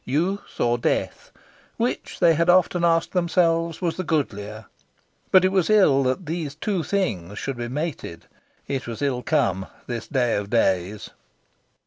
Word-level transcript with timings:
Youth 0.03 0.59
or 0.59 0.79
death 0.79 1.31
which, 1.77 2.17
they 2.19 2.33
had 2.33 2.49
often 2.49 2.83
asked 2.83 3.11
themselves, 3.11 3.83
was 3.83 3.97
the 3.97 4.03
goodlier? 4.03 4.65
But 5.29 5.45
it 5.45 5.51
was 5.51 5.69
ill 5.69 6.01
that 6.05 6.25
these 6.25 6.55
two 6.55 6.81
things 6.81 7.37
should 7.37 7.57
be 7.57 7.67
mated. 7.67 8.25
It 8.67 8.87
was 8.87 9.03
ill 9.03 9.21
come, 9.21 9.67
this 9.85 10.07
day 10.07 10.37
of 10.37 10.49
days. 10.49 11.11